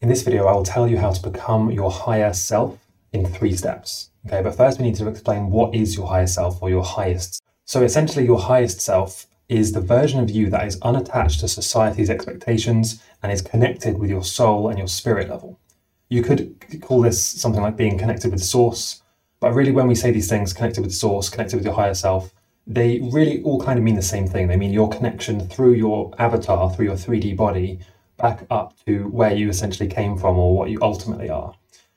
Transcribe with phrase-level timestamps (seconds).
[0.00, 2.78] In this video, I will tell you how to become your higher self
[3.12, 4.10] in three steps.
[4.26, 7.42] Okay, but first we need to explain what is your higher self or your highest.
[7.64, 12.10] So essentially, your highest self is the version of you that is unattached to society's
[12.10, 15.58] expectations and is connected with your soul and your spirit level.
[16.10, 19.02] You could call this something like being connected with source,
[19.40, 22.32] but really, when we say these things, connected with source, connected with your higher self,
[22.68, 24.46] they really all kind of mean the same thing.
[24.46, 27.80] They mean your connection through your avatar, through your 3D body,
[28.18, 31.54] back up to where you essentially came from or what you ultimately are.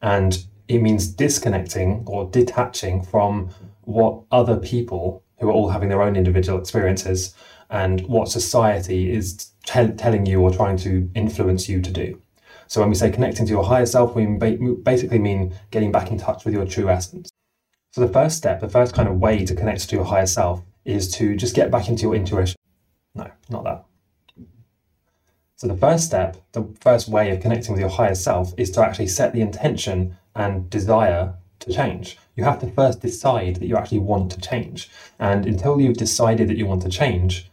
[0.00, 3.50] And it means disconnecting or detaching from
[3.82, 7.34] what other people who are all having their own individual experiences
[7.70, 12.20] and what society is telling you or trying to influence you to do.
[12.68, 16.18] So when we say connecting to your higher self, we basically mean getting back in
[16.18, 17.30] touch with your true essence.
[17.90, 20.62] So the first step, the first kind of way to connect to your higher self
[20.84, 22.56] is to just get back into your intuition.
[23.14, 23.84] No, not that.
[25.62, 28.80] So the first step, the first way of connecting with your higher self is to
[28.80, 32.18] actually set the intention and desire to change.
[32.34, 34.90] You have to first decide that you actually want to change.
[35.20, 37.48] And until you've decided that you want to change,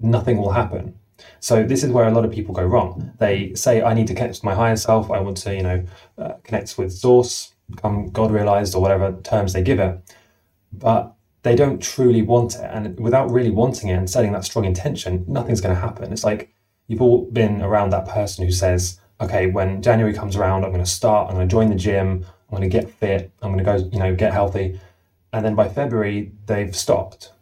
[0.00, 0.94] nothing will happen.
[1.40, 3.12] So this is where a lot of people go wrong.
[3.18, 5.10] They say, "I need to connect with my higher self.
[5.10, 5.84] I want to, you know,
[6.16, 10.00] uh, connect with Source, become God realized, or whatever terms they give it."
[10.72, 14.64] But they don't truly want it, and without really wanting it and setting that strong
[14.64, 16.10] intention, nothing's going to happen.
[16.10, 16.54] It's like
[16.90, 20.84] you've all been around that person who says, "Okay, when January comes around, I'm going
[20.84, 21.28] to start.
[21.28, 22.26] I'm going to join the gym.
[22.50, 23.30] I'm going to get fit.
[23.40, 24.80] I'm going to go, you know, get healthy."
[25.32, 27.32] And then by February, they've stopped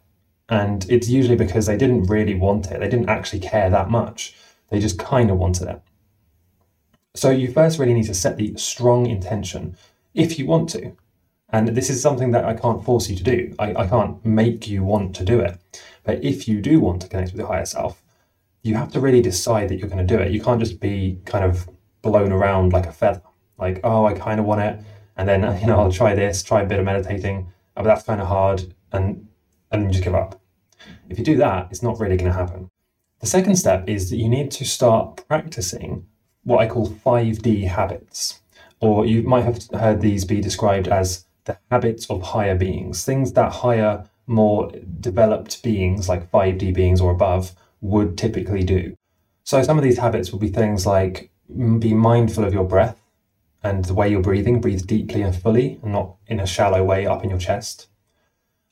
[0.49, 2.79] and it's usually because they didn't really want it.
[2.79, 4.35] They didn't actually care that much.
[4.69, 5.81] They just kind of wanted it.
[7.15, 9.77] So you first really need to set the strong intention
[10.13, 10.93] if you want to.
[11.49, 13.55] And this is something that I can't force you to do.
[13.57, 15.57] I, I can't make you want to do it.
[16.03, 18.01] But if you do want to connect with your higher self,
[18.61, 20.31] you have to really decide that you're going to do it.
[20.31, 21.69] You can't just be kind of
[22.01, 23.21] blown around like a feather.
[23.57, 24.79] Like, oh, I kind of want it.
[25.17, 27.51] And then, you know, I'll try this, try a bit of meditating.
[27.75, 28.73] But that's kind of hard.
[28.91, 29.27] And
[29.71, 30.41] and then just give up.
[31.09, 32.69] If you do that, it's not really going to happen.
[33.19, 36.05] The second step is that you need to start practicing
[36.43, 38.39] what I call 5D habits,
[38.79, 43.33] or you might have heard these be described as the habits of higher beings, things
[43.33, 48.95] that higher, more developed beings, like 5D beings or above, would typically do.
[49.43, 53.01] So, some of these habits will be things like mm, be mindful of your breath
[53.63, 57.05] and the way you're breathing, breathe deeply and fully, and not in a shallow way
[57.05, 57.87] up in your chest.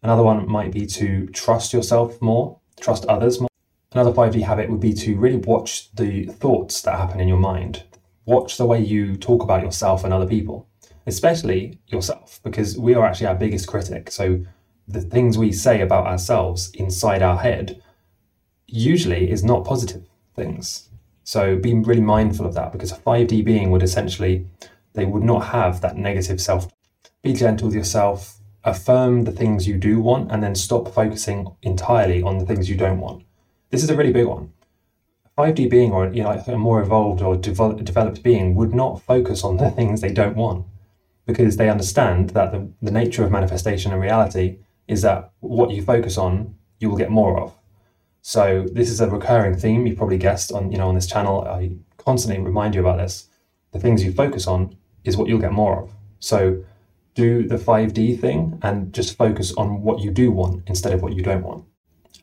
[0.02, 3.50] Another one might be to trust yourself more, trust others more.
[3.92, 7.84] Another 5D habit would be to really watch the thoughts that happen in your mind.
[8.26, 10.68] Watch the way you talk about yourself and other people,
[11.06, 14.12] especially yourself, because we are actually our biggest critic.
[14.12, 14.44] So
[14.88, 17.82] the things we say about ourselves inside our head
[18.68, 20.06] usually is not positive
[20.36, 20.90] things.
[21.24, 24.48] So be really mindful of that because a 5D being would essentially,
[24.94, 26.72] they would not have that negative self.
[27.22, 32.22] Be gentle with yourself, affirm the things you do want and then stop focusing entirely
[32.22, 33.24] on the things you don't want.
[33.70, 34.52] This is a really big one.
[35.38, 39.58] 5D being or you know a more evolved or developed being would not focus on
[39.58, 40.66] the things they don't want
[41.26, 45.84] because they understand that the, the nature of manifestation and reality is that what you
[45.84, 47.57] focus on you will get more of.
[48.28, 51.48] So this is a recurring theme you've probably guessed on you know on this channel.
[51.48, 53.30] I constantly remind you about this.
[53.72, 55.94] The things you focus on is what you'll get more of.
[56.20, 56.62] So
[57.14, 61.14] do the 5D thing and just focus on what you do want instead of what
[61.14, 61.64] you don't want.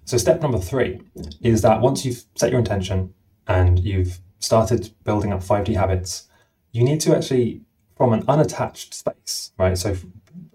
[0.04, 1.00] So, step number three
[1.40, 3.14] is that once you've set your intention
[3.46, 6.28] and you've started building up 5D habits,
[6.72, 7.62] you need to actually,
[7.96, 9.78] from an unattached space, right?
[9.78, 9.96] So,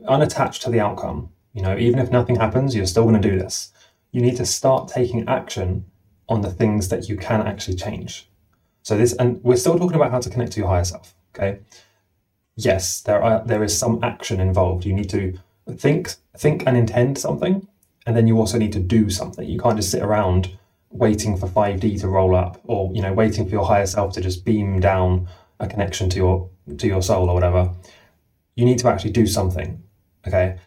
[0.08, 3.40] unattached to the outcome, you know, even if nothing happens, you're still going to do
[3.40, 3.74] this.
[4.12, 5.86] You need to start taking action
[6.28, 8.30] on the things that you can actually change.
[8.84, 11.60] So, this, and we're still talking about how to connect to your higher self, okay?
[12.60, 14.86] yes, there are there is some action involved.
[14.86, 15.40] You need to
[15.72, 17.68] think think and intend something,
[18.06, 19.48] and then you also need to do something.
[19.48, 20.58] You can't just sit around
[20.92, 24.22] waiting for 5D to roll up, or you know, waiting for your higher self to
[24.22, 25.28] just beam down
[25.60, 27.72] a connection to your to your soul or whatever.
[28.56, 29.82] You need to actually do something.
[30.28, 30.58] Okay.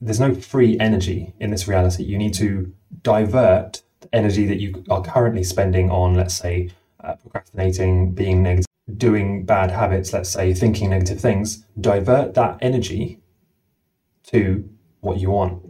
[0.00, 2.04] There's no free energy in this reality.
[2.04, 2.72] You need to
[3.02, 6.70] divert the energy that you are currently spending on, let's say,
[7.02, 13.20] uh, procrastinating, being negative doing bad habits, let's say thinking negative things, divert that energy
[14.24, 14.68] to
[15.00, 15.62] what you want.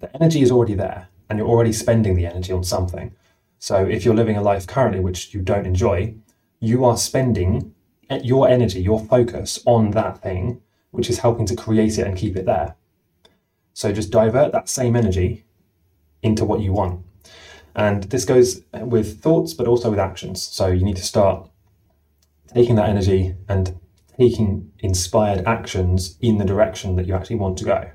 [0.00, 3.14] The energy is already there and you're already spending the energy on something.
[3.58, 6.14] So if you're living a life currently which you don't enjoy,
[6.60, 7.74] you are spending
[8.22, 10.60] your energy, your focus on that thing,
[10.90, 12.76] which is helping to create it and keep it there.
[13.78, 15.44] So just divert that same energy
[16.20, 17.04] into what you want.
[17.76, 20.42] And this goes with thoughts, but also with actions.
[20.42, 21.48] So you need to start
[22.52, 23.78] taking that energy and
[24.18, 27.88] taking inspired actions in the direction that you actually want to go.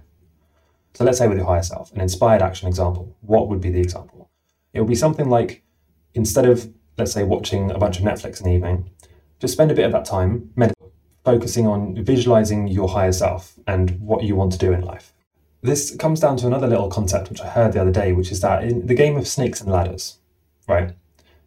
[0.94, 3.81] So let's say with your higher self, an inspired action example, what would be the
[3.81, 4.29] example?
[4.71, 5.63] It would be something like
[6.13, 8.89] instead of, let's say, watching a bunch of Netflix in the evening,
[9.41, 10.53] just spend a bit of that time
[11.25, 15.12] focusing on visualizing your higher self and what you want to do in life.
[15.63, 18.42] This comes down to another little concept which I heard the other day, which is
[18.42, 20.18] that in the game of snakes and ladders,
[20.68, 20.94] right?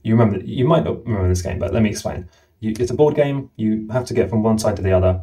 [0.02, 2.30] You remember, you might not remember this game, but let me explain.
[2.60, 3.50] You, it's a board game.
[3.56, 5.20] You have to get from one side to the other.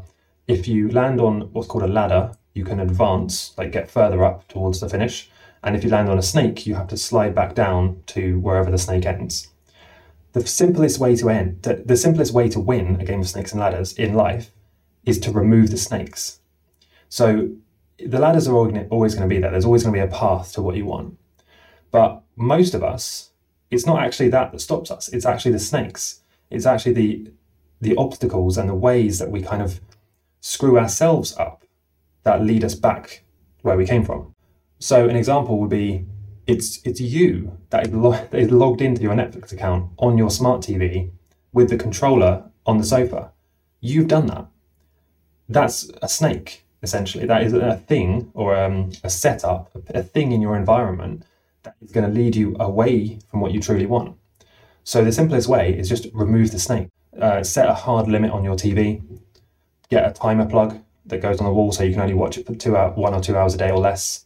[0.48, 4.48] If you land on what's called a ladder, you can advance, like get further up
[4.48, 5.31] towards the finish.
[5.63, 8.69] And if you land on a snake, you have to slide back down to wherever
[8.69, 9.48] the snake ends.
[10.34, 13.62] The simplest way to end, the simplest way to win a game of snakes and
[13.62, 14.51] ladders in life
[15.04, 16.42] is to remove the snakes.
[17.10, 17.56] So
[18.00, 19.51] the ladders are always going to be there.
[19.51, 21.18] There's always going to be a path to what you want.
[21.92, 23.31] But most of us,
[23.69, 25.10] it's not actually that that stops us.
[25.10, 26.22] It's actually the snakes.
[26.50, 27.31] It's actually the
[27.81, 29.81] the obstacles and the ways that we kind of
[30.40, 31.66] screw ourselves up
[32.24, 33.24] that lead us back
[33.62, 34.34] where we came from.
[34.80, 36.06] So an example would be
[36.48, 40.30] it's it's you that is, lo- that is logged into your Netflix account on your
[40.30, 41.12] smart TV
[41.51, 43.31] with the controller on the sofa.
[43.81, 44.48] You've done that.
[45.50, 47.25] That's a snake essentially.
[47.25, 51.24] That is a thing or um, a setup, a thing in your environment
[51.63, 54.15] that is going to lead you away from what you truly want.
[54.83, 56.89] So the simplest way is just remove the snake.
[57.19, 59.01] Uh, set a hard limit on your TV.
[59.89, 62.45] Get a timer plug that goes on the wall so you can only watch it
[62.45, 64.25] for two hour, one or two hours a day or less.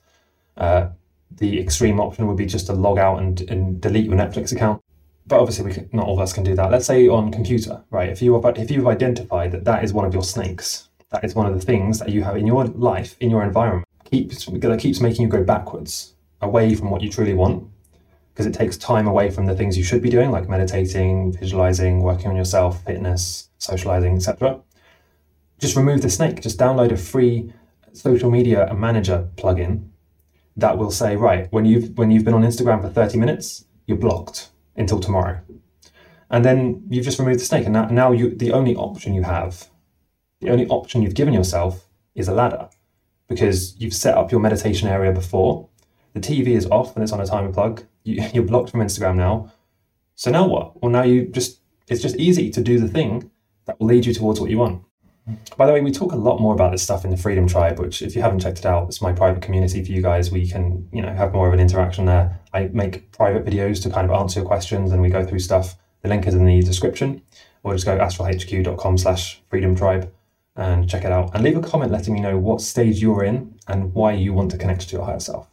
[0.56, 0.89] Uh,
[1.31, 4.81] the extreme option would be just to log out and, and delete your Netflix account.
[5.27, 6.71] But obviously, we can, not all of us can do that.
[6.71, 8.09] Let's say on computer, right?
[8.09, 11.36] If you have, if you've identified that that is one of your snakes, that is
[11.36, 14.80] one of the things that you have in your life, in your environment, keeps that
[14.80, 17.68] keeps making you go backwards, away from what you truly want,
[18.33, 22.01] because it takes time away from the things you should be doing, like meditating, visualizing,
[22.01, 24.59] working on yourself, fitness, socializing, etc.
[25.59, 26.42] Just remove the snake.
[26.42, 27.51] Just download a free
[27.94, 29.89] social media manager plugin
[30.56, 33.98] that will say, right, when you've when you've been on Instagram for 30 minutes, you're
[33.98, 35.39] blocked until tomorrow.
[36.30, 37.65] And then you've just removed the snake.
[37.65, 39.69] And now, now you the only option you have,
[40.39, 42.69] the only option you've given yourself is a ladder.
[43.28, 45.68] Because you've set up your meditation area before.
[46.13, 47.84] The TV is off and it's on a timer plug.
[48.04, 49.51] You, you're blocked from Instagram now.
[50.16, 50.81] So now what?
[50.81, 53.31] Well now you just it's just easy to do the thing
[53.66, 54.84] that will lead you towards what you want.
[55.57, 57.80] By the way, we talk a lot more about this stuff in the Freedom Tribe,
[57.80, 60.31] which if you haven't checked it out, it's my private community for you guys.
[60.31, 62.40] We can, you know, have more of an interaction there.
[62.54, 65.75] I make private videos to kind of answer your questions and we go through stuff.
[66.01, 67.24] The link is in the description,
[67.63, 70.10] or just go astralhq.com slash freedom tribe
[70.57, 71.33] and check it out.
[71.33, 74.51] And leave a comment letting me know what stage you're in and why you want
[74.51, 75.48] to connect to your higher self.